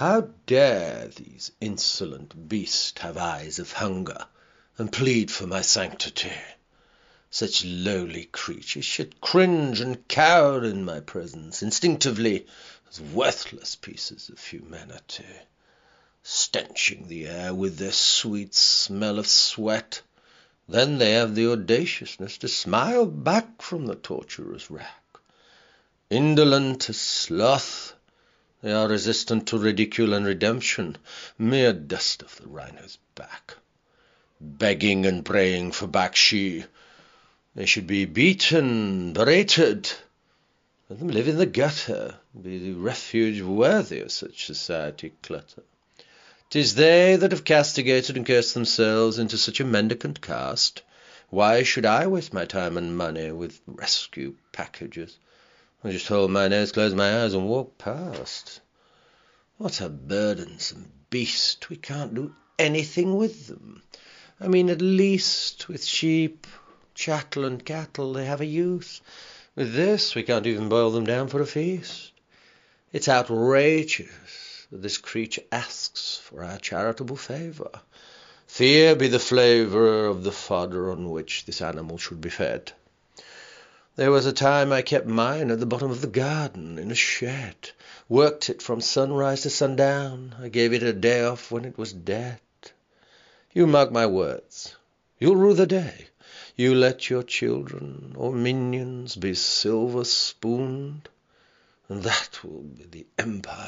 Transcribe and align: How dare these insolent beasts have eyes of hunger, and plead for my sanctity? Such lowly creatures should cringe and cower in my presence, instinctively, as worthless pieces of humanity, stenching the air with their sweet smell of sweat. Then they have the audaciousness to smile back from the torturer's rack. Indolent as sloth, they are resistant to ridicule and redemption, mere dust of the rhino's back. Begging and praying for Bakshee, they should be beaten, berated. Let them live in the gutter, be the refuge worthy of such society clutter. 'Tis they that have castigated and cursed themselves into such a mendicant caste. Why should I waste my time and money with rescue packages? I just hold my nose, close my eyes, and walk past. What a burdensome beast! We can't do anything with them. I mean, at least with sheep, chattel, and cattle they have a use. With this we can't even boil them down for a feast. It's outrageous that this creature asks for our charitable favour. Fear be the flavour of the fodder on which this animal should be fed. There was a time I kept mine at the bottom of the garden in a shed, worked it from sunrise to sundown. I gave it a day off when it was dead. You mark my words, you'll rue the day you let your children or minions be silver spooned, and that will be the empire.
How 0.00 0.30
dare 0.46 1.08
these 1.08 1.52
insolent 1.60 2.48
beasts 2.48 2.98
have 3.02 3.18
eyes 3.18 3.58
of 3.58 3.72
hunger, 3.72 4.28
and 4.78 4.90
plead 4.90 5.30
for 5.30 5.46
my 5.46 5.60
sanctity? 5.60 6.32
Such 7.28 7.66
lowly 7.66 8.24
creatures 8.32 8.86
should 8.86 9.20
cringe 9.20 9.78
and 9.78 10.08
cower 10.08 10.64
in 10.64 10.86
my 10.86 11.00
presence, 11.00 11.62
instinctively, 11.62 12.46
as 12.88 12.98
worthless 12.98 13.76
pieces 13.76 14.30
of 14.30 14.42
humanity, 14.42 15.42
stenching 16.22 17.08
the 17.08 17.26
air 17.26 17.52
with 17.52 17.76
their 17.76 17.92
sweet 17.92 18.54
smell 18.54 19.18
of 19.18 19.26
sweat. 19.26 20.00
Then 20.66 20.96
they 20.96 21.10
have 21.12 21.34
the 21.34 21.52
audaciousness 21.52 22.38
to 22.38 22.48
smile 22.48 23.04
back 23.04 23.60
from 23.60 23.84
the 23.84 23.96
torturer's 23.96 24.70
rack. 24.70 25.18
Indolent 26.08 26.88
as 26.88 26.96
sloth, 26.96 27.89
they 28.62 28.72
are 28.72 28.88
resistant 28.88 29.48
to 29.48 29.58
ridicule 29.58 30.12
and 30.12 30.26
redemption, 30.26 30.96
mere 31.38 31.72
dust 31.72 32.22
of 32.22 32.36
the 32.36 32.46
rhino's 32.46 32.98
back. 33.14 33.56
Begging 34.40 35.06
and 35.06 35.24
praying 35.24 35.72
for 35.72 35.86
Bakshee, 35.86 36.64
they 37.54 37.66
should 37.66 37.86
be 37.86 38.04
beaten, 38.04 39.12
berated. 39.12 39.90
Let 40.88 40.98
them 40.98 41.08
live 41.08 41.28
in 41.28 41.38
the 41.38 41.46
gutter, 41.46 42.16
be 42.40 42.58
the 42.58 42.72
refuge 42.72 43.40
worthy 43.40 44.00
of 44.00 44.12
such 44.12 44.46
society 44.46 45.12
clutter. 45.22 45.62
'Tis 46.50 46.74
they 46.74 47.14
that 47.16 47.30
have 47.30 47.44
castigated 47.44 48.16
and 48.16 48.26
cursed 48.26 48.54
themselves 48.54 49.18
into 49.18 49.38
such 49.38 49.60
a 49.60 49.64
mendicant 49.64 50.20
caste. 50.20 50.82
Why 51.28 51.62
should 51.62 51.86
I 51.86 52.08
waste 52.08 52.32
my 52.32 52.44
time 52.44 52.76
and 52.76 52.96
money 52.96 53.30
with 53.30 53.60
rescue 53.66 54.34
packages? 54.50 55.16
I 55.82 55.92
just 55.92 56.08
hold 56.08 56.30
my 56.30 56.46
nose, 56.48 56.72
close 56.72 56.94
my 56.94 57.22
eyes, 57.22 57.32
and 57.32 57.48
walk 57.48 57.78
past. 57.78 58.60
What 59.56 59.80
a 59.80 59.88
burdensome 59.88 60.92
beast! 61.08 61.70
We 61.70 61.76
can't 61.76 62.14
do 62.14 62.34
anything 62.58 63.16
with 63.16 63.46
them. 63.46 63.82
I 64.38 64.48
mean, 64.48 64.68
at 64.68 64.82
least 64.82 65.68
with 65.68 65.82
sheep, 65.82 66.46
chattel, 66.94 67.46
and 67.46 67.64
cattle 67.64 68.12
they 68.12 68.26
have 68.26 68.42
a 68.42 68.46
use. 68.46 69.00
With 69.56 69.74
this 69.74 70.14
we 70.14 70.22
can't 70.22 70.46
even 70.46 70.68
boil 70.68 70.90
them 70.90 71.06
down 71.06 71.28
for 71.28 71.40
a 71.40 71.46
feast. 71.46 72.12
It's 72.92 73.08
outrageous 73.08 74.66
that 74.70 74.82
this 74.82 74.98
creature 74.98 75.42
asks 75.50 76.16
for 76.16 76.44
our 76.44 76.58
charitable 76.58 77.16
favour. 77.16 77.70
Fear 78.46 78.96
be 78.96 79.08
the 79.08 79.18
flavour 79.18 80.06
of 80.06 80.24
the 80.24 80.32
fodder 80.32 80.90
on 80.90 81.08
which 81.08 81.46
this 81.46 81.62
animal 81.62 81.96
should 81.96 82.20
be 82.20 82.30
fed. 82.30 82.72
There 83.96 84.10
was 84.10 84.26
a 84.26 84.32
time 84.32 84.72
I 84.72 84.82
kept 84.82 85.06
mine 85.06 85.50
at 85.50 85.58
the 85.60 85.66
bottom 85.66 85.90
of 85.90 86.00
the 86.00 86.06
garden 86.06 86.78
in 86.78 86.90
a 86.90 86.94
shed, 86.94 87.70
worked 88.08 88.48
it 88.48 88.62
from 88.62 88.80
sunrise 88.80 89.42
to 89.42 89.50
sundown. 89.50 90.34
I 90.40 90.48
gave 90.48 90.72
it 90.72 90.82
a 90.82 90.92
day 90.92 91.24
off 91.24 91.50
when 91.50 91.64
it 91.64 91.76
was 91.76 91.92
dead. 91.92 92.40
You 93.52 93.66
mark 93.66 93.90
my 93.90 94.06
words, 94.06 94.76
you'll 95.18 95.36
rue 95.36 95.54
the 95.54 95.66
day 95.66 96.06
you 96.60 96.74
let 96.74 97.08
your 97.08 97.22
children 97.22 98.12
or 98.18 98.32
minions 98.32 99.16
be 99.16 99.34
silver 99.34 100.04
spooned, 100.04 101.08
and 101.88 102.02
that 102.02 102.44
will 102.44 102.62
be 102.62 102.84
the 102.84 103.06
empire. 103.18 103.59